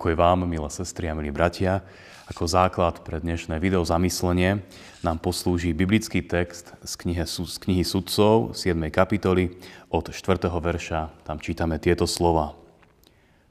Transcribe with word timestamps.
Pokoj 0.00 0.16
vám, 0.16 0.48
milé 0.48 0.64
sestry 0.72 1.12
a 1.12 1.14
milí 1.14 1.28
bratia. 1.28 1.84
Ako 2.24 2.48
základ 2.48 3.04
pre 3.04 3.20
dnešné 3.20 3.60
video 3.60 3.84
zamyslenie 3.84 4.64
nám 5.04 5.20
poslúži 5.20 5.76
biblický 5.76 6.24
text 6.24 6.72
z 6.80 6.92
knihy, 7.04 7.20
z 7.28 7.56
knihy 7.60 7.84
Sudcov, 7.84 8.56
7. 8.56 8.80
kapitoly, 8.88 9.60
od 9.92 10.08
4. 10.08 10.40
verša. 10.48 11.12
Tam 11.20 11.36
čítame 11.36 11.76
tieto 11.76 12.08
slova. 12.08 12.56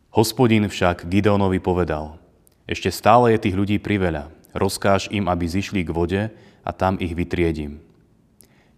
Hospodin 0.10 0.66
však 0.66 1.06
Gideonovi 1.06 1.62
povedal, 1.62 2.18
ešte 2.66 2.90
stále 2.90 3.38
je 3.38 3.46
tých 3.46 3.54
ľudí 3.54 3.78
priveľa, 3.78 4.34
rozkáž 4.58 5.14
im, 5.14 5.30
aby 5.30 5.46
zišli 5.46 5.86
k 5.86 5.94
vode 5.94 6.22
a 6.66 6.70
tam 6.74 6.98
ich 6.98 7.14
vytriedím. 7.14 7.78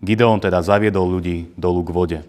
Gideon 0.04 0.44
teda 0.44 0.60
zaviedol 0.60 1.08
ľudí 1.08 1.56
dolu 1.56 1.88
k 1.88 1.96
vode. 1.96 2.20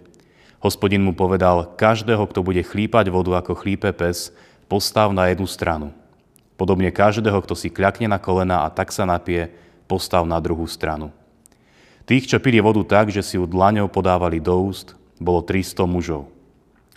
Hospodin 0.62 1.03
mu 1.03 1.19
povedal, 1.19 1.75
každého, 1.75 2.31
kto 2.31 2.47
bude 2.47 2.62
chlípať 2.62 3.11
vodu 3.11 3.43
ako 3.43 3.59
chlípe 3.59 3.91
pes, 3.91 4.31
postav 4.73 5.12
na 5.12 5.29
jednu 5.29 5.45
stranu. 5.45 5.93
Podobne 6.57 6.89
každého, 6.89 7.37
kto 7.45 7.53
si 7.53 7.69
kľakne 7.69 8.09
na 8.09 8.17
kolena 8.17 8.65
a 8.65 8.73
tak 8.73 8.89
sa 8.89 9.05
napie, 9.05 9.53
postav 9.85 10.25
na 10.25 10.41
druhú 10.41 10.65
stranu. 10.65 11.12
Tých, 12.09 12.25
čo 12.25 12.41
pili 12.41 12.57
vodu 12.65 12.81
tak, 12.81 13.12
že 13.12 13.21
si 13.21 13.37
ju 13.37 13.45
dlaňou 13.45 13.93
podávali 13.93 14.41
do 14.41 14.57
úst, 14.57 14.97
bolo 15.21 15.45
300 15.45 15.85
mužov. 15.85 16.33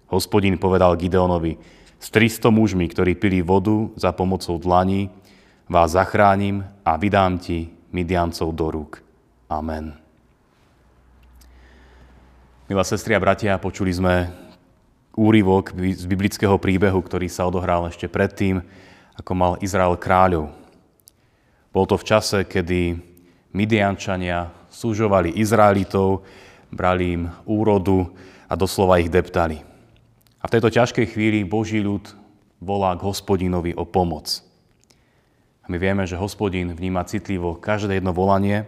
Hospodin 0.07 0.55
povedal 0.55 0.95
Gideonovi, 0.95 1.59
s 1.99 2.07
300 2.15 2.48
mužmi, 2.48 2.88
ktorí 2.88 3.20
pili 3.20 3.43
vodu 3.43 3.91
za 3.99 4.15
pomocou 4.15 4.55
dlaní, 4.55 5.12
vás 5.67 5.99
zachránim 5.99 6.63
a 6.87 6.95
vydám 6.95 7.43
ti 7.43 7.76
Midiancov 7.91 8.55
do 8.55 8.71
rúk. 8.71 9.03
Amen. 9.51 9.91
Milá 12.71 12.87
sestri 12.87 13.12
a 13.12 13.20
bratia, 13.20 13.59
počuli 13.59 13.91
sme 13.91 14.45
úryvok 15.16 15.71
z 15.74 16.05
biblického 16.05 16.60
príbehu, 16.60 16.99
ktorý 16.99 17.32
sa 17.32 17.48
odohral 17.48 17.88
ešte 17.88 18.12
predtým, 18.12 18.60
ako 19.16 19.32
mal 19.32 19.54
Izrael 19.63 19.96
kráľov. 19.96 20.52
Bolo 21.71 21.85
to 21.88 21.96
v 21.96 22.08
čase, 22.08 22.44
kedy 22.44 22.99
Midiančania 23.55 24.52
súžovali 24.68 25.40
Izraelitov, 25.40 26.27
brali 26.68 27.16
im 27.16 27.24
úrodu 27.48 28.12
a 28.52 28.54
doslova 28.60 28.99
ich 28.99 29.08
deptali. 29.08 29.63
A 30.43 30.46
v 30.46 30.54
tejto 30.60 30.70
ťažkej 30.70 31.16
chvíli 31.16 31.48
Boží 31.48 31.80
ľud 31.80 32.12
volá 32.60 32.91
k 32.99 33.05
hospodinovi 33.08 33.71
o 33.76 33.88
pomoc. 33.88 34.43
A 35.63 35.71
my 35.71 35.80
vieme, 35.82 36.04
že 36.05 36.20
hospodin 36.20 36.76
vníma 36.76 37.08
citlivo 37.08 37.58
každé 37.58 37.98
jedno 37.98 38.13
volanie 38.13 38.68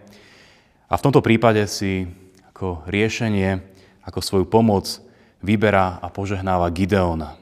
a 0.89 0.97
v 0.97 1.03
tomto 1.03 1.21
prípade 1.21 1.61
si 1.69 2.09
ako 2.49 2.87
riešenie, 2.89 3.61
ako 4.07 4.19
svoju 4.23 4.45
pomoc 4.49 5.06
vyberá 5.41 6.01
a 6.01 6.07
požehnáva 6.09 6.69
Gideona. 6.73 7.37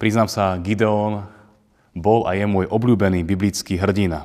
Priznám 0.00 0.32
sa, 0.32 0.56
Gideon 0.56 1.28
bol 1.92 2.24
a 2.24 2.32
je 2.32 2.46
môj 2.48 2.70
obľúbený 2.70 3.26
biblický 3.26 3.76
hrdina. 3.76 4.24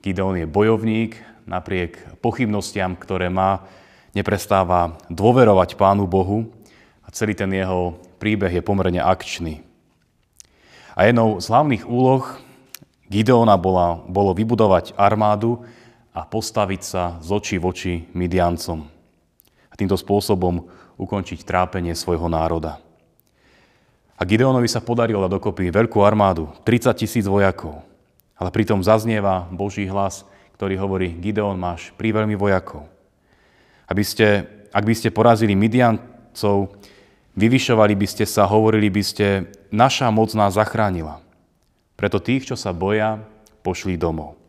Gideon 0.00 0.38
je 0.38 0.46
bojovník, 0.48 1.20
napriek 1.44 1.98
pochybnostiam, 2.24 2.96
ktoré 2.96 3.28
má, 3.28 3.66
neprestáva 4.16 4.96
dôverovať 5.08 5.76
Pánu 5.76 6.08
Bohu 6.08 6.48
a 7.04 7.08
celý 7.12 7.36
ten 7.36 7.52
jeho 7.52 7.96
príbeh 8.20 8.52
je 8.52 8.62
pomerne 8.62 9.00
akčný. 9.00 9.64
A 10.92 11.08
jednou 11.08 11.40
z 11.40 11.48
hlavných 11.48 11.88
úloh 11.88 12.24
Gideona 13.08 13.56
bola, 13.60 14.00
bolo 14.08 14.32
vybudovať 14.32 14.96
armádu 14.96 15.64
a 16.12 16.24
postaviť 16.24 16.82
sa 16.84 17.02
z 17.20 17.28
očí 17.32 17.56
v 17.56 17.64
oči 17.68 17.94
Midiancom. 18.12 18.84
A 19.68 19.74
týmto 19.76 19.96
spôsobom 19.96 20.68
ukončiť 21.02 21.42
trápenie 21.42 21.92
svojho 21.98 22.30
národa. 22.30 22.78
A 24.14 24.22
Gideonovi 24.22 24.70
sa 24.70 24.78
podarilo 24.78 25.26
dokopy 25.26 25.74
veľkú 25.74 25.98
armádu, 25.98 26.46
30 26.62 26.94
tisíc 26.94 27.26
vojakov. 27.26 27.82
Ale 28.38 28.54
pritom 28.54 28.78
zaznieva 28.78 29.50
Boží 29.50 29.82
hlas, 29.90 30.22
ktorý 30.54 30.78
hovorí, 30.78 31.10
Gideon, 31.18 31.58
máš 31.58 31.90
príveľmi 31.98 32.38
vojakov. 32.38 32.86
Aby 33.90 34.06
ste, 34.06 34.46
ak 34.70 34.84
by 34.86 34.94
ste 34.94 35.10
porazili 35.10 35.58
Midiancov, 35.58 36.70
vyvyšovali 37.34 37.94
by 37.98 38.06
ste 38.06 38.24
sa, 38.26 38.46
hovorili 38.46 38.90
by 38.94 39.02
ste, 39.02 39.26
naša 39.74 40.10
moc 40.14 40.30
nás 40.38 40.54
zachránila. 40.54 41.18
Preto 41.98 42.22
tých, 42.22 42.50
čo 42.50 42.56
sa 42.58 42.70
boja, 42.70 43.18
pošli 43.66 43.98
domov. 43.98 44.41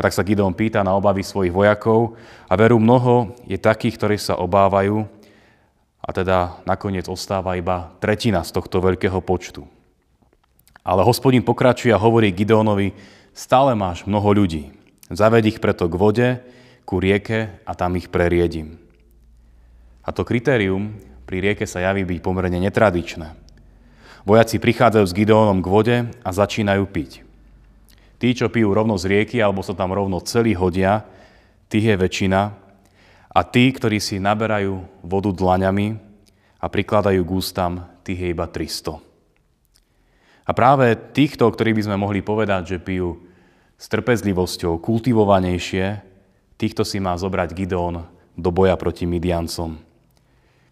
A 0.00 0.08
tak 0.08 0.16
sa 0.16 0.24
Gideon 0.24 0.56
pýta 0.56 0.80
na 0.80 0.96
obavy 0.96 1.20
svojich 1.20 1.52
vojakov 1.52 2.16
a 2.48 2.56
veru 2.56 2.80
mnoho 2.80 3.36
je 3.44 3.60
takých, 3.60 4.00
ktorí 4.00 4.16
sa 4.16 4.40
obávajú 4.40 5.04
a 6.00 6.08
teda 6.08 6.64
nakoniec 6.64 7.04
ostáva 7.04 7.52
iba 7.60 7.92
tretina 8.00 8.40
z 8.40 8.56
tohto 8.56 8.80
veľkého 8.80 9.20
počtu. 9.20 9.68
Ale 10.80 11.04
hospodin 11.04 11.44
pokračuje 11.44 11.92
a 11.92 12.00
hovorí 12.00 12.32
Gideonovi, 12.32 12.96
stále 13.36 13.76
máš 13.76 14.08
mnoho 14.08 14.40
ľudí. 14.40 14.72
Zaved 15.12 15.44
ich 15.44 15.60
preto 15.60 15.84
k 15.84 16.00
vode, 16.00 16.28
ku 16.88 16.96
rieke 16.96 17.60
a 17.68 17.76
tam 17.76 17.92
ich 18.00 18.08
preriedím. 18.08 18.80
A 20.00 20.16
to 20.16 20.24
kritérium 20.24 20.96
pri 21.28 21.44
rieke 21.44 21.68
sa 21.68 21.84
javí 21.84 22.08
byť 22.08 22.24
pomerne 22.24 22.56
netradičné. 22.56 23.36
Vojaci 24.24 24.56
prichádzajú 24.56 25.04
s 25.04 25.12
Gideonom 25.12 25.60
k 25.60 25.68
vode 25.68 25.96
a 26.08 26.30
začínajú 26.32 26.88
piť. 26.88 27.28
Tí, 28.20 28.36
čo 28.36 28.52
pijú 28.52 28.76
rovno 28.76 29.00
z 29.00 29.08
rieky 29.08 29.40
alebo 29.40 29.64
sa 29.64 29.72
tam 29.72 29.96
rovno 29.96 30.20
celý 30.20 30.52
hodia, 30.52 31.08
tých 31.72 31.88
je 31.88 31.96
väčšina. 31.96 32.40
A 33.32 33.40
tí, 33.48 33.72
ktorí 33.72 33.96
si 33.96 34.20
naberajú 34.20 34.84
vodu 35.00 35.32
dlaňami 35.32 35.96
a 36.60 36.66
prikladajú 36.68 37.24
k 37.24 37.30
ústam, 37.32 37.88
tých 38.04 38.20
je 38.20 38.28
iba 38.28 38.44
300. 38.44 39.00
A 40.44 40.50
práve 40.52 40.92
týchto, 41.16 41.48
ktorí 41.48 41.72
by 41.72 41.82
sme 41.88 41.96
mohli 41.96 42.20
povedať, 42.20 42.76
že 42.76 42.82
pijú 42.82 43.24
s 43.80 43.88
trpezlivosťou, 43.88 44.76
kultivovanejšie, 44.82 46.04
týchto 46.60 46.84
si 46.84 47.00
má 47.00 47.16
zobrať 47.16 47.56
Gideon 47.56 48.04
do 48.36 48.50
boja 48.52 48.76
proti 48.76 49.08
Midiancom, 49.08 49.80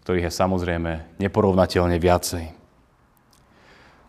ktorých 0.04 0.28
je 0.28 0.32
samozrejme 0.36 0.92
neporovnateľne 1.16 1.96
viacej. 1.96 2.44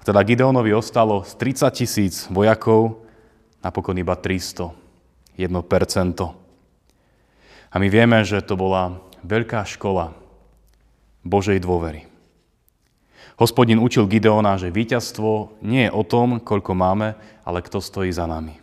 Teda 0.04 0.20
Gideonovi 0.26 0.76
ostalo 0.76 1.24
z 1.24 1.38
30 1.40 1.80
tisíc 1.80 2.28
vojakov 2.28 3.08
napokon 3.64 3.98
iba 4.00 4.16
300, 4.16 4.72
1%. 5.36 5.50
A 7.70 7.76
my 7.78 7.88
vieme, 7.88 8.18
že 8.26 8.42
to 8.42 8.58
bola 8.58 8.98
veľká 9.24 9.64
škola 9.68 10.16
Božej 11.22 11.60
dôvery. 11.62 12.10
Hospodin 13.40 13.80
učil 13.80 14.04
Gideona, 14.04 14.60
že 14.60 14.68
víťazstvo 14.68 15.64
nie 15.64 15.88
je 15.88 15.96
o 15.96 16.04
tom, 16.04 16.44
koľko 16.44 16.76
máme, 16.76 17.16
ale 17.48 17.64
kto 17.64 17.80
stojí 17.80 18.12
za 18.12 18.28
nami. 18.28 18.60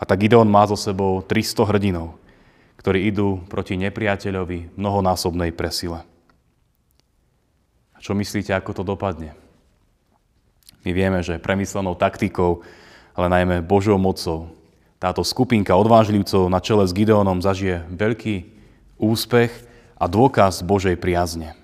A 0.00 0.08
tak 0.08 0.24
Gideon 0.24 0.48
má 0.48 0.64
so 0.64 0.80
sebou 0.80 1.20
300 1.20 1.68
hrdinov, 1.68 2.16
ktorí 2.80 3.12
idú 3.12 3.44
proti 3.52 3.76
nepriateľovi 3.76 4.72
mnohonásobnej 4.72 5.52
presile. 5.52 6.00
A 7.92 8.00
čo 8.00 8.16
myslíte, 8.16 8.56
ako 8.56 8.80
to 8.80 8.82
dopadne? 8.88 9.36
My 10.80 10.96
vieme, 10.96 11.20
že 11.20 11.36
premyslenou 11.36 11.92
taktikou 12.00 12.64
ale 13.14 13.26
najmä 13.28 13.62
Božou 13.64 13.98
mocou. 13.98 14.52
Táto 15.00 15.24
skupinka 15.24 15.72
odvážlivcov 15.72 16.52
na 16.52 16.60
čele 16.60 16.84
s 16.84 16.92
Gideonom 16.92 17.40
zažije 17.40 17.88
veľký 17.88 18.36
úspech 19.00 19.52
a 19.96 20.04
dôkaz 20.04 20.60
Božej 20.60 21.00
priazne. 21.00 21.56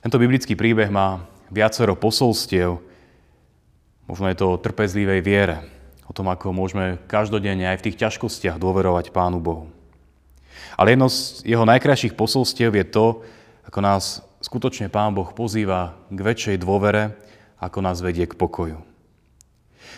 Tento 0.00 0.16
biblický 0.16 0.56
príbeh 0.56 0.88
má 0.88 1.20
viacero 1.52 1.92
posolstiev, 1.92 2.80
možno 4.08 4.32
je 4.32 4.36
to 4.40 4.56
o 4.56 4.60
trpezlivej 4.60 5.20
viere, 5.20 5.60
o 6.08 6.16
tom, 6.16 6.32
ako 6.32 6.56
môžeme 6.56 6.96
každodenne 7.04 7.68
aj 7.68 7.84
v 7.84 7.84
tých 7.92 8.00
ťažkostiach 8.00 8.56
dôverovať 8.56 9.12
Pánu 9.12 9.36
Bohu. 9.36 9.68
Ale 10.80 10.96
jedno 10.96 11.12
z 11.12 11.44
jeho 11.44 11.68
najkrajších 11.68 12.16
posolstiev 12.16 12.72
je 12.72 12.86
to, 12.88 13.20
ako 13.68 13.78
nás 13.84 14.24
skutočne 14.40 14.88
Pán 14.88 15.12
Boh 15.12 15.28
pozýva 15.36 15.92
k 16.08 16.18
väčšej 16.24 16.56
dôvere 16.56 17.12
ako 17.60 17.84
nás 17.84 18.00
vedie 18.00 18.24
k 18.24 18.34
pokoju. 18.34 18.80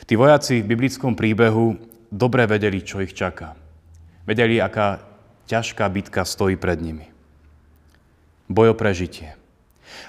Tí 0.05 0.19
vojaci 0.19 0.61
v 0.61 0.71
biblickom 0.75 1.15
príbehu 1.15 1.79
dobre 2.11 2.45
vedeli, 2.45 2.83
čo 2.83 2.99
ich 2.99 3.15
čaká. 3.15 3.55
Vedeli, 4.27 4.59
aká 4.59 5.03
ťažká 5.47 5.87
bitka 5.87 6.27
stojí 6.27 6.59
pred 6.59 6.79
nimi. 6.83 7.07
Boj 8.51 8.75
o 8.75 8.77
prežitie. 8.77 9.39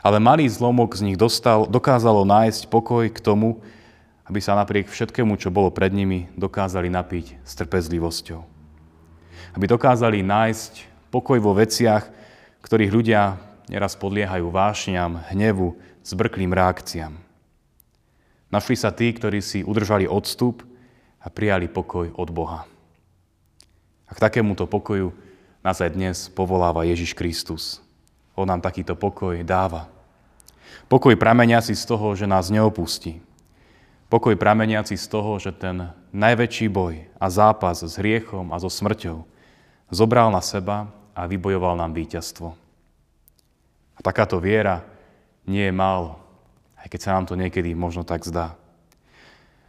Ale 0.01 0.17
malý 0.19 0.49
zlomok 0.49 0.97
z 0.97 1.13
nich 1.13 1.17
dostal, 1.19 1.69
dokázalo 1.69 2.25
nájsť 2.25 2.67
pokoj 2.67 3.05
k 3.07 3.19
tomu, 3.21 3.61
aby 4.23 4.39
sa 4.39 4.55
napriek 4.55 4.87
všetkému, 4.87 5.35
čo 5.35 5.51
bolo 5.53 5.69
pred 5.69 5.91
nimi, 5.91 6.31
dokázali 6.39 6.87
napiť 6.87 7.43
s 7.43 7.51
trpezlivosťou. 7.59 8.41
Aby 9.53 9.65
dokázali 9.67 10.23
nájsť 10.23 10.87
pokoj 11.11 11.37
vo 11.43 11.53
veciach, 11.53 12.07
ktorých 12.63 12.95
ľudia 12.95 13.37
neraz 13.67 13.99
podliehajú 13.99 14.47
vášňam, 14.47 15.27
hnevu, 15.29 15.75
zbrklým 16.07 16.55
reakciám. 16.55 17.32
Našli 18.53 18.77
sa 18.77 18.93
tí, 18.93 19.09
ktorí 19.09 19.41
si 19.41 19.65
udržali 19.65 20.05
odstup 20.05 20.61
a 21.17 21.33
prijali 21.33 21.65
pokoj 21.65 22.13
od 22.13 22.29
Boha. 22.29 22.69
A 24.05 24.11
k 24.13 24.21
takémuto 24.21 24.69
pokoju 24.69 25.09
nás 25.65 25.81
aj 25.81 25.97
dnes 25.97 26.29
povoláva 26.29 26.85
Ježiš 26.85 27.17
Kristus. 27.17 27.81
On 28.37 28.45
nám 28.45 28.61
takýto 28.61 28.93
pokoj 28.93 29.41
dáva. 29.41 29.89
Pokoj 30.85 31.17
prameniaci 31.17 31.73
z 31.73 31.81
toho, 31.81 32.13
že 32.13 32.29
nás 32.29 32.53
neopustí. 32.53 33.25
Pokoj 34.05 34.37
prameniaci 34.37 35.01
z 35.01 35.05
toho, 35.09 35.41
že 35.41 35.49
ten 35.49 35.89
najväčší 36.13 36.69
boj 36.69 37.09
a 37.17 37.25
zápas 37.33 37.81
s 37.81 37.97
hriechom 37.97 38.53
a 38.53 38.61
so 38.61 38.69
smrťou 38.69 39.25
zobral 39.89 40.29
na 40.29 40.45
seba 40.45 40.93
a 41.17 41.25
vybojoval 41.25 41.73
nám 41.73 41.97
víťazstvo. 41.97 42.53
A 43.97 43.99
takáto 44.05 44.37
viera 44.37 44.85
nie 45.49 45.65
je 45.65 45.73
málo, 45.73 46.22
aj 46.83 46.87
keď 46.91 46.99
sa 46.99 47.15
nám 47.15 47.25
to 47.31 47.39
niekedy 47.39 47.71
možno 47.71 48.03
tak 48.03 48.27
zdá. 48.27 48.59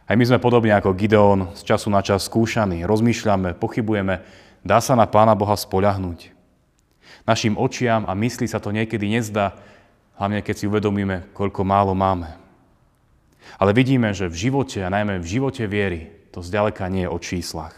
Aj 0.05 0.13
my 0.13 0.21
sme 0.21 0.37
podobne 0.37 0.75
ako 0.75 0.93
Gideon 0.93 1.49
z 1.57 1.65
času 1.65 1.89
na 1.89 2.05
čas 2.05 2.29
skúšaní, 2.29 2.85
rozmýšľame, 2.85 3.57
pochybujeme, 3.57 4.21
dá 4.61 4.77
sa 4.77 4.93
na 4.93 5.09
Pána 5.09 5.33
Boha 5.33 5.57
spoľahnúť. 5.57 6.29
Našim 7.25 7.57
očiam 7.57 8.05
a 8.05 8.13
mysli 8.13 8.45
sa 8.45 8.61
to 8.61 8.69
niekedy 8.69 9.09
nezdá, 9.09 9.57
hlavne 10.21 10.45
keď 10.45 10.55
si 10.61 10.69
uvedomíme, 10.69 11.33
koľko 11.33 11.65
málo 11.65 11.97
máme. 11.97 12.37
Ale 13.57 13.73
vidíme, 13.73 14.13
že 14.13 14.29
v 14.29 14.49
živote, 14.49 14.85
a 14.85 14.93
najmä 14.93 15.17
v 15.17 15.31
živote 15.39 15.65
viery, 15.65 16.13
to 16.29 16.45
zďaleka 16.45 16.85
nie 16.91 17.07
je 17.07 17.13
o 17.13 17.17
číslach, 17.17 17.73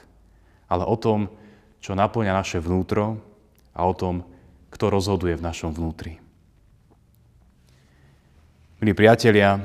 ale 0.68 0.84
o 0.84 1.00
tom, 1.00 1.32
čo 1.80 1.96
naplňa 1.96 2.34
naše 2.36 2.60
vnútro 2.60 3.24
a 3.72 3.88
o 3.88 3.94
tom, 3.96 4.28
kto 4.74 4.92
rozhoduje 4.92 5.40
v 5.40 5.46
našom 5.48 5.72
vnútri. 5.72 6.20
Milí 8.78 8.94
priatelia, 8.94 9.58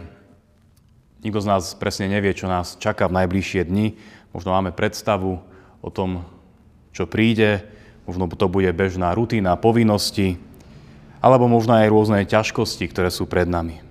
nikto 1.20 1.44
z 1.44 1.50
nás 1.52 1.76
presne 1.76 2.08
nevie, 2.08 2.32
čo 2.32 2.48
nás 2.48 2.80
čaká 2.80 3.12
v 3.12 3.20
najbližšie 3.20 3.68
dni. 3.68 4.00
Možno 4.32 4.56
máme 4.56 4.72
predstavu 4.72 5.36
o 5.84 5.88
tom, 5.92 6.24
čo 6.96 7.04
príde, 7.04 7.60
možno 8.08 8.24
to 8.32 8.48
bude 8.48 8.72
bežná 8.72 9.12
rutina, 9.12 9.60
povinnosti, 9.60 10.40
alebo 11.20 11.44
možno 11.44 11.76
aj 11.76 11.92
rôzne 11.92 12.24
ťažkosti, 12.24 12.88
ktoré 12.88 13.12
sú 13.12 13.28
pred 13.28 13.44
nami. 13.44 13.84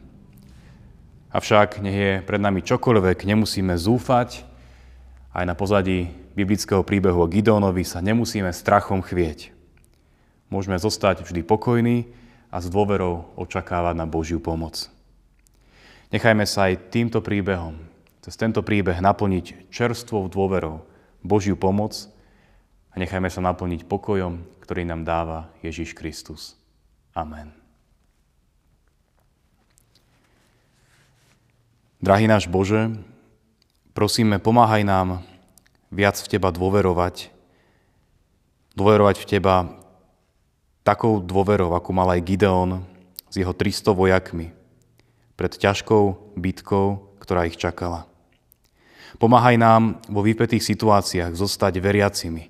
Avšak 1.30 1.86
nech 1.86 1.98
je 2.02 2.12
pred 2.26 2.42
nami 2.42 2.66
čokoľvek, 2.66 3.22
nemusíme 3.22 3.78
zúfať. 3.78 4.42
Aj 5.38 5.46
na 5.46 5.54
pozadí 5.54 6.10
biblického 6.34 6.82
príbehu 6.82 7.22
o 7.22 7.30
Gidónovi 7.30 7.86
sa 7.86 8.02
nemusíme 8.02 8.50
strachom 8.50 9.06
chvieť. 9.06 9.54
Môžeme 10.50 10.82
zostať 10.82 11.22
vždy 11.30 11.46
pokojní 11.46 12.10
a 12.50 12.58
s 12.58 12.74
dôverou 12.74 13.30
očakávať 13.38 14.02
na 14.02 14.10
Božiu 14.10 14.42
pomoc. 14.42 14.90
Nechajme 16.12 16.44
sa 16.44 16.68
aj 16.68 16.92
týmto 16.92 17.24
príbehom, 17.24 17.80
cez 18.20 18.36
tento 18.36 18.60
príbeh 18.60 19.00
naplniť 19.00 19.72
čerstvou 19.72 20.28
dôverou 20.28 20.84
Božiu 21.24 21.56
pomoc 21.56 21.96
a 22.92 23.00
nechajme 23.00 23.32
sa 23.32 23.40
naplniť 23.40 23.88
pokojom, 23.88 24.44
ktorý 24.60 24.84
nám 24.84 25.08
dáva 25.08 25.48
Ježiš 25.64 25.96
Kristus. 25.96 26.60
Amen. 27.16 27.56
Drahý 32.04 32.28
náš 32.28 32.44
Bože, 32.52 32.92
prosíme, 33.96 34.36
pomáhaj 34.36 34.84
nám 34.84 35.24
viac 35.88 36.20
v 36.20 36.28
Teba 36.28 36.52
dôverovať, 36.52 37.32
dôverovať 38.76 39.16
v 39.16 39.28
Teba 39.32 39.56
takou 40.84 41.24
dôverou, 41.24 41.72
ako 41.72 41.90
mal 41.96 42.12
aj 42.12 42.26
Gideon 42.28 42.84
s 43.32 43.40
jeho 43.40 43.56
300 43.56 43.96
vojakmi 43.96 44.61
pred 45.36 45.54
ťažkou 45.56 46.36
bitkou, 46.38 47.18
ktorá 47.22 47.48
ich 47.48 47.58
čakala. 47.60 48.10
Pomáhaj 49.22 49.60
nám 49.60 50.02
vo 50.08 50.26
vypetých 50.26 50.64
situáciách 50.64 51.36
zostať 51.36 51.78
veriacimi 51.78 52.50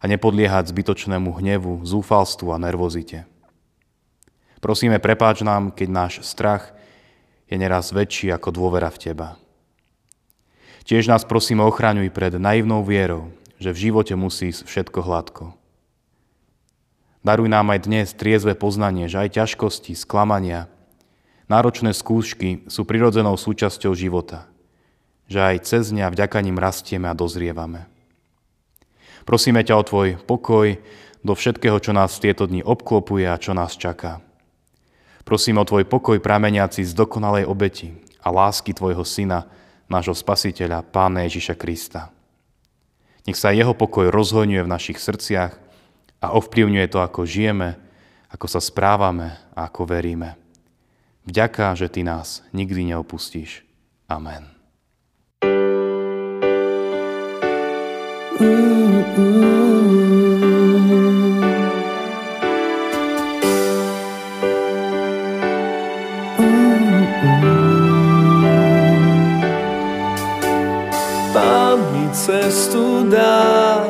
a 0.00 0.04
nepodliehať 0.06 0.70
zbytočnému 0.70 1.34
hnevu, 1.40 1.82
zúfalstvu 1.82 2.54
a 2.54 2.62
nervozite. 2.62 3.26
Prosíme, 4.60 5.00
prepáč 5.00 5.40
nám, 5.40 5.72
keď 5.72 5.88
náš 5.88 6.14
strach 6.22 6.76
je 7.48 7.56
neraz 7.56 7.90
väčší 7.90 8.30
ako 8.30 8.52
dôvera 8.52 8.92
v 8.92 9.00
Teba. 9.00 9.28
Tiež 10.84 11.08
nás 11.08 11.24
prosíme 11.24 11.64
ochraňuj 11.64 12.12
pred 12.12 12.36
naivnou 12.36 12.84
vierou, 12.84 13.32
že 13.60 13.72
v 13.72 13.90
živote 13.90 14.14
musí 14.16 14.52
všetko 14.52 15.00
hladko. 15.04 15.44
Daruj 17.20 17.52
nám 17.52 17.68
aj 17.76 17.84
dnes 17.84 18.08
triezve 18.16 18.56
poznanie, 18.56 19.04
že 19.04 19.20
aj 19.20 19.36
ťažkosti, 19.36 19.92
sklamania, 19.92 20.72
náročné 21.50 21.90
skúšky 21.90 22.62
sú 22.70 22.86
prirodzenou 22.86 23.34
súčasťou 23.34 23.90
života, 23.98 24.46
že 25.26 25.42
aj 25.42 25.66
cez 25.66 25.90
ňa 25.90 26.14
vďaka 26.14 26.38
rastieme 26.54 27.10
a 27.10 27.18
dozrievame. 27.18 27.90
Prosíme 29.26 29.66
ťa 29.66 29.74
o 29.74 29.82
Tvoj 29.82 30.08
pokoj 30.22 30.78
do 31.20 31.32
všetkého, 31.34 31.76
čo 31.82 31.90
nás 31.90 32.22
tieto 32.22 32.46
dni 32.46 32.62
obklopuje 32.62 33.26
a 33.26 33.36
čo 33.36 33.52
nás 33.52 33.74
čaká. 33.74 34.22
Prosím 35.26 35.60
o 35.60 35.68
Tvoj 35.68 35.84
pokoj 35.90 36.16
prameniaci 36.22 36.86
z 36.86 36.96
dokonalej 36.96 37.44
obeti 37.44 37.92
a 38.24 38.32
lásky 38.32 38.72
Tvojho 38.72 39.04
Syna, 39.04 39.44
nášho 39.90 40.16
Spasiteľa, 40.16 40.86
Pána 40.86 41.28
Ježiša 41.28 41.58
Krista. 41.60 42.14
Nech 43.28 43.36
sa 43.36 43.52
Jeho 43.52 43.76
pokoj 43.76 44.08
rozhojňuje 44.08 44.64
v 44.64 44.72
našich 44.72 44.96
srdciach 44.96 45.52
a 46.24 46.26
ovplyvňuje 46.32 46.86
to, 46.88 47.04
ako 47.04 47.28
žijeme, 47.28 47.76
ako 48.32 48.46
sa 48.48 48.64
správame 48.64 49.36
a 49.52 49.68
ako 49.68 49.84
veríme. 49.84 50.39
Vďaka, 51.26 51.74
že 51.74 51.88
Ty 51.88 52.02
nás 52.04 52.42
nikdy 52.52 52.94
neopustíš. 52.94 53.64
Amen. 54.08 54.48
Mm-hmm. 58.40 59.50
cestu 72.20 73.06
dá, 73.08 73.80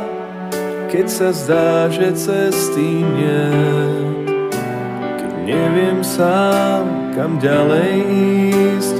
keď 0.86 1.06
sa 1.10 1.28
zdá, 1.34 1.90
že 1.90 2.14
cesty 2.14 3.02
nie. 3.02 3.79
Kam 7.30 7.38
ďalej 7.38 7.94
ísť, 8.74 8.96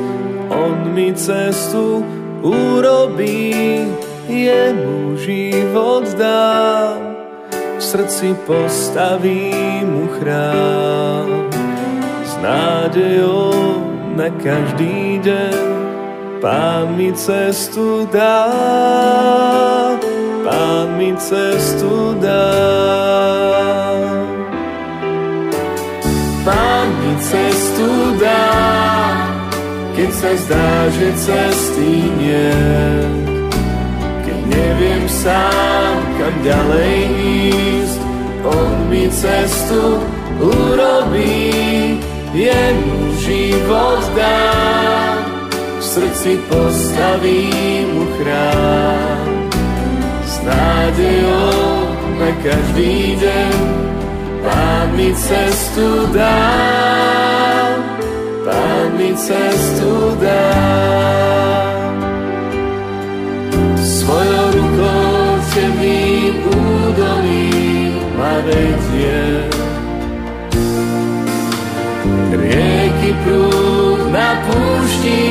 on 0.54 0.94
mi 0.94 1.10
cestu 1.18 2.06
urobí, 2.46 3.82
jemu 4.30 5.18
život 5.18 6.06
dá. 6.14 6.94
V 7.50 7.82
srdci 7.82 8.38
postaví 8.46 9.50
mu 9.82 10.06
chrám 10.14 11.50
s 12.22 12.38
nádejou 12.38 13.82
na 14.14 14.30
každý 14.38 15.18
deň 15.26 15.58
Pán 16.38 16.94
mi 16.94 17.10
cestu 17.10 18.06
dá, 18.14 18.46
Pán 20.46 20.86
mi 20.94 21.18
cestu 21.18 22.14
dá. 22.22 23.79
Dá, 28.20 28.46
keď 29.96 30.10
sa 30.12 30.30
zdá, 30.36 30.70
že 30.92 31.08
cesty 31.16 31.92
nie. 32.20 32.52
Keď 34.28 34.38
neviem 34.46 35.04
sám, 35.08 35.94
kam 36.20 36.34
ďalej 36.44 36.96
ísť, 37.24 37.98
On 38.40 38.72
mi 38.88 39.04
cestu 39.12 40.00
urobí, 40.40 42.00
jemu 42.32 42.98
život 43.20 44.04
dá 44.16 44.60
srdci 45.90 46.38
postavím 46.46 47.86
mu 47.94 48.06
chrám 48.18 49.26
s 50.22 50.34
nádejou 50.46 51.66
na 52.22 52.30
každý 52.46 53.18
deň. 53.18 53.54
Pán 54.40 54.86
mi 54.94 55.10
cestu 55.18 56.06
dá, 56.14 56.38
Pán 58.50 58.98
mi 58.98 59.14
cestu 59.14 60.18
dá. 60.18 60.50
Svojou 63.78 64.46
rukou 64.58 65.38
temným 65.54 66.34
údolím 66.50 67.94
ma 68.18 68.34
vedie. 68.42 69.46
Rieky 72.34 73.10
prúd 73.22 74.10
na 74.10 74.34
púšti 74.46 75.29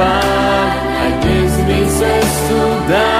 Pán 0.00 0.80
aj 0.96 1.12
dnes 1.20 1.54
mi 1.68 1.80
cestu 1.92 2.60
dá. 2.88 3.12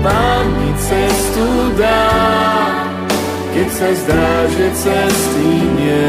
Pán 0.00 0.44
mi 0.56 0.70
cestu 0.80 1.48
dá, 1.76 2.08
keď 3.52 3.68
sa 3.76 3.88
zdá, 3.92 4.28
že 4.56 4.66
cesty 4.72 5.52
nie. 5.76 6.08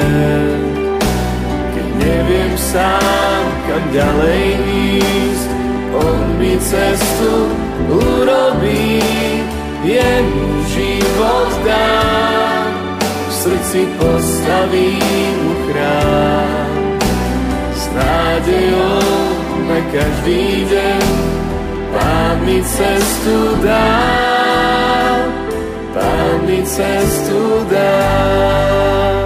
neviem 1.99 2.53
sám, 2.55 3.43
kam 3.67 3.83
ďalej 3.91 4.47
ísť. 4.71 5.49
On 5.99 6.19
mi 6.39 6.55
cestu 6.63 7.33
urobí, 7.91 9.03
jemu 9.83 10.47
život 10.71 11.51
dám, 11.67 12.48
srdci 13.69 13.85
postavím 13.97 15.39
chrám. 15.69 16.99
S 17.73 17.89
nádejou 17.93 18.99
na 19.69 19.79
každý 19.93 20.65
deň, 20.65 21.05
Pán 21.93 22.45
mi 22.45 22.63
cestu 22.63 23.61
dá, 23.61 23.93
Pán 25.93 26.45
mi 26.45 26.65
cestu 26.65 27.65
dá. 27.69 29.18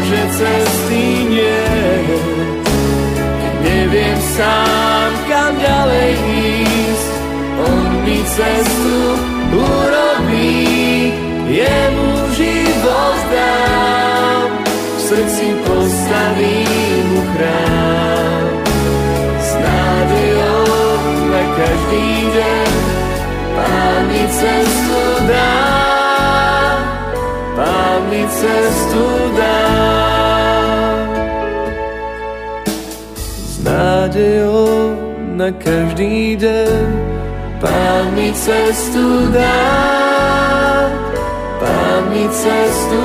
Že 0.00 0.20
cesty 0.34 1.04
nie. 1.30 1.66
Neviem 3.64 4.18
sám, 4.34 5.10
kam 5.30 5.52
ďalej 5.56 6.12
ísť, 6.18 7.10
on 7.62 7.86
mi 8.02 8.18
cestu 8.26 8.98
urobí, 9.54 11.14
jemu 11.48 12.10
život 12.34 13.18
dám, 13.30 14.50
v 14.66 15.00
srdci 15.00 15.46
postavím 15.64 17.04
mu 17.14 17.22
chrám. 17.34 18.46
S 19.38 19.50
nádejou 19.54 20.66
na 21.30 21.42
každý 21.54 22.08
deň, 22.34 22.72
Pán 23.54 24.00
mi 24.10 24.24
cestu 24.34 25.00
dám, 25.30 25.53
cestu 28.28 29.04
dá. 29.36 29.60
S 33.44 33.62
nádejou 33.64 34.96
na 35.34 35.52
každý 35.52 36.36
deň 36.36 37.14
Pán 37.60 38.12
mi 38.12 38.28
cestu 38.36 39.32
dá. 39.32 39.56
Pán 41.60 42.12
mi 42.12 42.28
cestu 42.28 43.02